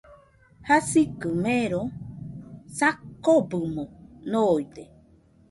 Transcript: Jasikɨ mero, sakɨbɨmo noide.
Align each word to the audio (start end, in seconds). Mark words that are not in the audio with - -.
Jasikɨ 0.67 1.27
mero, 1.43 1.81
sakɨbɨmo 2.77 3.83
noide. 4.31 4.83